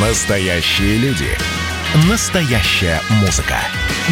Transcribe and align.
Настоящие 0.00 0.96
люди. 0.98 1.26
Настоящая 2.08 3.00
музыка. 3.20 3.56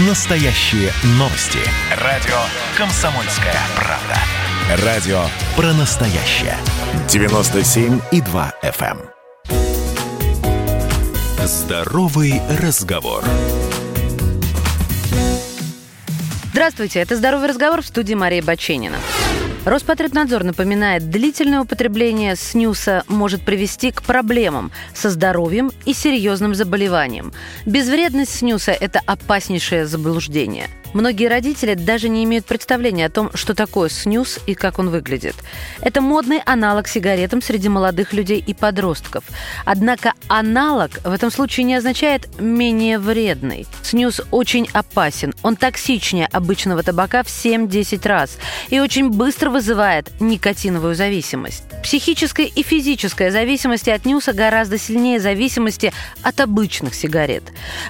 Настоящие 0.09 0.91
новости. 1.11 1.61
Радио 2.03 2.35
«Комсомольская 2.77 3.55
правда». 3.77 4.85
Радио 4.85 5.21
про 5.55 5.73
настоящее. 5.75 6.57
97,2 7.07 8.53
FM. 8.65 8.99
эм. 9.49 11.47
Здоровый 11.47 12.43
разговор. 12.61 13.23
Здравствуйте, 16.51 16.99
это 16.99 17.15
«Здоровый 17.15 17.49
разговор» 17.49 17.83
в 17.83 17.87
студии 17.87 18.15
Мария 18.15 18.43
Баченина. 18.43 18.97
Роспотребнадзор 19.67 20.45
напоминает, 20.45 21.11
длительное 21.11 21.63
употребление 21.63 22.37
снюса 22.37 23.03
может 23.09 23.43
привести 23.43 23.91
к 23.91 24.01
проблемам 24.01 24.71
со 24.95 25.11
здоровьем 25.11 25.73
и 25.85 25.93
серьезным 25.93 26.55
заболеванием. 26.55 27.33
Безвредность 27.67 28.31
снюса– 28.31 28.71
это 28.81 29.01
опаснейшее 29.05 29.87
заблуждение. 29.87 30.69
Многие 30.97 31.27
родители 31.27 31.75
даже 31.75 32.09
не 32.09 32.25
имеют 32.25 32.47
представления 32.47 33.05
о 33.05 33.11
том, 33.11 33.31
что 33.35 33.55
такое 33.55 33.91
снюс 33.91 34.39
и 34.47 34.55
как 34.55 34.79
он 34.79 34.89
выглядит. 34.89 35.35
Это 35.83 36.01
модный 36.01 36.41
аналог 36.47 36.89
сигаретам 36.89 37.43
среди 37.43 37.69
молодых 37.69 38.15
людей 38.15 38.43
и 38.45 38.55
подростков. 38.55 39.23
Однако 39.67 40.15
аналог 40.29 40.93
в 41.05 41.13
этом 41.13 41.31
случае 41.31 41.65
не 41.65 41.75
означает 41.75 42.41
менее 42.41 42.99
вредный. 42.99 43.67
Снюс 43.83 44.23
очень 44.31 44.71
опасен. 44.73 45.35
Он 45.43 45.57
токсичнее 45.57 46.29
обычного 46.33 46.83
табака 46.83 47.23
в 47.23 47.27
7-10 47.27 48.09
раз 48.09 48.39
и 48.71 48.81
очень 48.81 49.11
быстро 49.11 49.51
вызывает 49.51 50.11
никотиновую 50.19 50.95
зависимость. 50.95 51.65
Психическая 51.83 52.47
и 52.47 52.63
физическая 52.63 53.31
зависимости 53.31 53.91
от 53.91 54.07
нюса 54.07 54.33
гораздо 54.33 54.79
сильнее 54.79 55.21
зависимости 55.21 55.93
от 56.23 56.41
обычных 56.41 56.95
сигарет. 56.95 57.43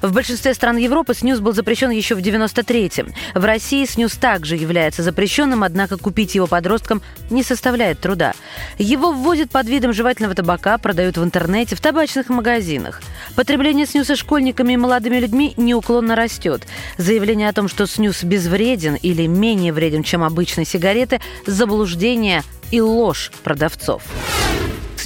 В 0.02 0.12
большинстве 0.12 0.54
стран 0.54 0.76
Европы 0.76 1.14
снюс 1.14 1.38
был 1.38 1.52
запрещен 1.52 1.90
еще 1.90 2.16
в 2.16 2.20
93 2.20 2.95
В 3.34 3.44
России 3.44 3.84
снюс 3.84 4.14
также 4.14 4.56
является 4.56 5.02
запрещенным, 5.02 5.62
однако 5.62 5.96
купить 5.98 6.34
его 6.34 6.46
подросткам 6.46 7.02
не 7.30 7.42
составляет 7.42 8.00
труда. 8.00 8.32
Его 8.78 9.12
вводят 9.12 9.50
под 9.50 9.66
видом 9.68 9.92
жевательного 9.92 10.34
табака, 10.34 10.78
продают 10.78 11.16
в 11.16 11.24
интернете, 11.24 11.76
в 11.76 11.80
табачных 11.80 12.28
магазинах. 12.28 13.02
Потребление 13.34 13.86
снюса 13.86 14.16
школьниками 14.16 14.74
и 14.74 14.76
молодыми 14.76 15.18
людьми 15.18 15.54
неуклонно 15.56 16.16
растет. 16.16 16.66
Заявление 16.98 17.48
о 17.48 17.52
том, 17.52 17.68
что 17.68 17.86
снюс 17.86 18.24
безвреден 18.24 18.94
или 18.94 19.26
менее 19.26 19.72
вреден, 19.72 20.02
чем 20.02 20.22
обычные 20.22 20.64
сигареты– 20.64 21.20
заблуждение 21.46 22.42
и 22.70 22.80
ложь 22.80 23.30
продавцов. 23.42 24.02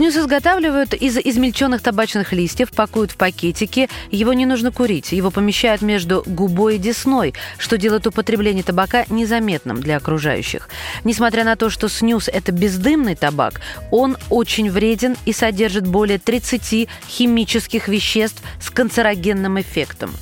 Снюс 0.00 0.16
изготавливают 0.16 0.94
из 0.94 1.18
измельченных 1.18 1.82
табачных 1.82 2.32
листьев, 2.32 2.70
пакуют 2.70 3.10
в 3.10 3.16
пакетики. 3.16 3.90
Его 4.10 4.32
не 4.32 4.46
нужно 4.46 4.72
курить. 4.72 5.12
Его 5.12 5.30
помещают 5.30 5.82
между 5.82 6.22
губой 6.24 6.76
и 6.76 6.78
десной, 6.78 7.34
что 7.58 7.76
делает 7.76 8.06
употребление 8.06 8.64
табака 8.64 9.04
незаметным 9.10 9.78
для 9.78 9.98
окружающих. 9.98 10.70
Несмотря 11.04 11.44
на 11.44 11.54
то, 11.54 11.68
что 11.68 11.90
снюс– 11.90 12.28
это 12.32 12.50
бездымный 12.50 13.14
табак, 13.14 13.60
он 13.90 14.16
очень 14.30 14.70
вреден 14.70 15.18
и 15.26 15.34
содержит 15.34 15.86
более 15.86 16.18
30 16.18 16.88
химических 17.06 17.86
веществ 17.86 18.42
с 18.58 18.70
канцерогенным 18.70 19.60
эффектом. 19.60 20.14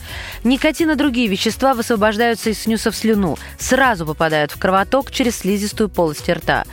Никотин 0.42 0.90
и 0.90 0.96
другие 0.96 1.28
вещества 1.28 1.74
высвобождаются 1.74 2.50
из 2.50 2.62
снюса 2.62 2.90
в 2.90 2.96
слюну, 2.96 3.38
сразу 3.60 4.06
попадают 4.06 4.50
в 4.50 4.58
кровоток 4.58 5.12
через 5.12 5.38
слизистую 5.38 5.88
полость 5.88 6.28
рта. 6.28 6.64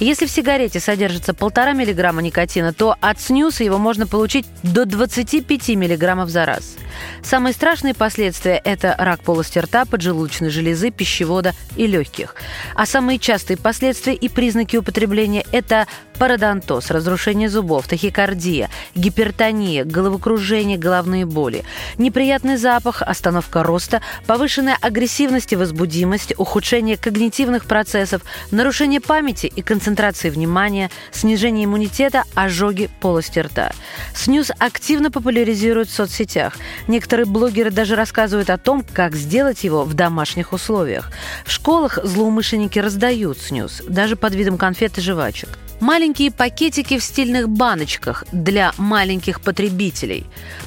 Если 0.00 0.24
в 0.24 0.30
сигарете 0.30 0.80
содержится 0.80 1.34
полтора 1.34 1.74
миллиграмма 1.74 2.22
никотина, 2.22 2.53
то 2.72 2.96
от 3.00 3.20
снюса 3.20 3.64
его 3.64 3.78
можно 3.78 4.06
получить 4.06 4.46
до 4.62 4.84
25 4.86 5.68
миллиграммов 5.70 6.30
за 6.30 6.46
раз. 6.46 6.76
Самые 7.22 7.52
страшные 7.52 7.94
последствия– 7.94 8.60
это 8.64 8.94
рак 8.98 9.20
полости 9.20 9.58
рта, 9.58 9.84
поджелудочной 9.84 10.50
железы, 10.50 10.90
пищевода 10.90 11.54
и 11.76 11.86
легких. 11.86 12.36
А 12.74 12.86
самые 12.86 13.18
частые 13.18 13.56
последствия 13.56 14.14
и 14.14 14.28
признаки 14.28 14.76
употребления– 14.76 15.44
это 15.52 15.86
пародонтоз, 16.18 16.90
разрушение 16.90 17.48
зубов, 17.48 17.88
тахикардия, 17.88 18.70
гипертония, 18.94 19.84
головокружение, 19.84 20.78
головные 20.78 21.26
боли, 21.26 21.64
неприятный 21.98 22.56
запах, 22.56 23.02
остановка 23.02 23.62
роста, 23.62 24.00
повышенная 24.26 24.76
агрессивность 24.80 25.52
и 25.52 25.56
возбудимость, 25.56 26.34
ухудшение 26.38 26.96
когнитивных 26.96 27.66
процессов, 27.66 28.22
нарушение 28.50 29.00
памяти 29.00 29.46
и 29.46 29.62
концентрации 29.62 30.30
внимания, 30.30 30.90
снижение 31.12 31.64
иммунитета, 31.64 32.24
ожоги 32.34 32.88
полости 33.00 33.38
рта. 33.40 33.72
СНЮС 34.14 34.50
активно 34.58 35.10
популяризируют 35.10 35.88
в 35.88 35.94
соцсетях. 35.94 36.56
Некоторые 36.88 37.26
блогеры 37.26 37.70
даже 37.70 37.96
рассказывают 37.96 38.50
о 38.50 38.58
том, 38.58 38.84
как 38.92 39.16
сделать 39.16 39.64
его 39.64 39.84
в 39.84 39.94
домашних 39.94 40.52
условиях. 40.52 41.10
В 41.44 41.50
школах 41.50 41.98
злоумышленники 42.02 42.78
раздают 42.78 43.38
снюс, 43.38 43.82
даже 43.88 44.16
под 44.16 44.34
видом 44.34 44.58
конфет 44.58 44.98
и 44.98 45.00
жвачек. 45.00 45.48
Маленькие 45.80 46.30
пакетики 46.30 46.98
в 46.98 47.04
стильных 47.04 47.48
баночках 47.48 48.24
для 48.32 48.72
маленьких 48.78 49.40
потребителей. 49.40 50.24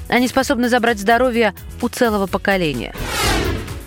Они 0.08 0.28
способны 0.28 0.70
забрать 0.70 1.00
здоровье 1.00 1.54
у 1.82 1.88
целого 1.88 2.28
поколения. 2.28 2.94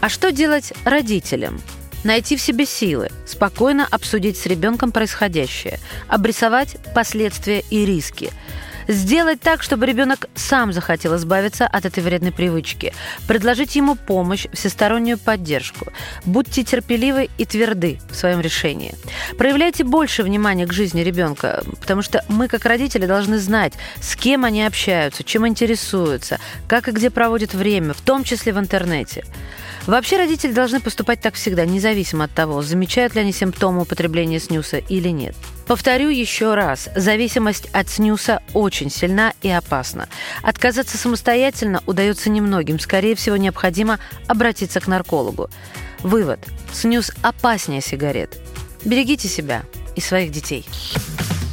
А 0.01 0.09
что 0.09 0.33
делать 0.33 0.73
родителям? 0.85 1.61
Найти 2.05 2.37
в 2.37 2.41
себе 2.41 2.65
силы, 2.65 3.11
спокойно 3.27 3.87
обсудить 3.91 4.39
с 4.39 4.47
ребенком 4.47 4.91
происходящее, 4.91 5.79
обрисовать 6.09 6.79
последствия 6.95 7.63
и 7.69 7.85
риски. 7.85 8.33
Сделать 8.91 9.41
так, 9.41 9.63
чтобы 9.63 9.87
ребенок 9.87 10.27
сам 10.35 10.73
захотел 10.73 11.15
избавиться 11.15 11.65
от 11.65 11.85
этой 11.85 12.03
вредной 12.03 12.33
привычки. 12.33 12.93
Предложить 13.29 13.77
ему 13.77 13.95
помощь, 13.95 14.49
всестороннюю 14.53 15.17
поддержку. 15.17 15.93
Будьте 16.25 16.65
терпеливы 16.65 17.31
и 17.39 17.45
тверды 17.45 18.01
в 18.11 18.17
своем 18.17 18.41
решении. 18.41 18.97
Проявляйте 19.39 19.85
больше 19.85 20.25
внимания 20.25 20.67
к 20.67 20.73
жизни 20.73 21.03
ребенка, 21.03 21.63
потому 21.81 22.03
что 22.03 22.25
мы, 22.27 22.49
как 22.49 22.65
родители, 22.65 23.07
должны 23.07 23.39
знать, 23.39 23.75
с 24.01 24.17
кем 24.17 24.45
они 24.45 24.65
общаются, 24.65 25.23
чем 25.23 25.47
интересуются, 25.47 26.41
как 26.67 26.89
и 26.89 26.91
где 26.91 27.11
проводят 27.11 27.55
время, 27.55 27.95
в 27.95 28.01
том 28.01 28.25
числе 28.25 28.53
в 28.53 28.59
интернете. 28.59 29.25
Вообще 29.87 30.17
родители 30.17 30.53
должны 30.53 30.81
поступать 30.81 31.21
так 31.21 31.35
всегда, 31.35 31.65
независимо 31.65 32.25
от 32.25 32.33
того, 32.33 32.61
замечают 32.61 33.15
ли 33.15 33.21
они 33.21 33.33
симптомы 33.33 33.83
употребления 33.83 34.41
снюса 34.41 34.79
или 34.79 35.11
нет. 35.11 35.37
Повторю 35.71 36.09
еще 36.09 36.55
раз, 36.55 36.89
зависимость 36.97 37.67
от 37.67 37.89
снюса 37.89 38.43
очень 38.55 38.91
сильна 38.91 39.35
и 39.41 39.49
опасна. 39.49 40.09
Отказаться 40.43 40.99
самостоятельно 40.99 41.81
удается 41.87 42.29
немногим, 42.29 42.81
скорее 42.81 43.15
всего 43.15 43.37
необходимо 43.37 44.01
обратиться 44.27 44.81
к 44.81 44.89
наркологу. 44.89 45.49
Вывод. 46.01 46.41
Снюс 46.73 47.13
опаснее 47.23 47.83
сигарет. 47.83 48.37
Берегите 48.85 49.29
себя 49.29 49.63
и 49.95 50.01
своих 50.01 50.33
детей. 50.33 50.67